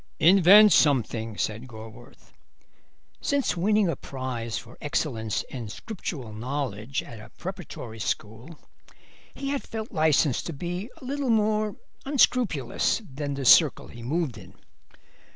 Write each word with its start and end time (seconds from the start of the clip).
"Invent 0.17 0.73
something," 0.73 1.37
said 1.37 1.67
Gorworth. 1.67 2.33
Since 3.21 3.55
winning 3.55 3.87
a 3.87 3.95
prize 3.95 4.57
for 4.57 4.75
excellence 4.81 5.43
in 5.51 5.69
Scriptural 5.69 6.33
knowledge 6.33 7.03
at 7.03 7.19
a 7.19 7.29
preparatory 7.37 7.99
school 7.99 8.57
he 9.35 9.49
had 9.49 9.61
felt 9.61 9.91
licensed 9.91 10.47
to 10.47 10.53
be 10.53 10.89
a 10.99 11.05
little 11.05 11.29
more 11.29 11.75
unscrupulous 12.03 12.99
than 13.13 13.35
the 13.35 13.45
circle 13.45 13.89
he 13.89 14.01
moved 14.01 14.39
in. 14.39 14.55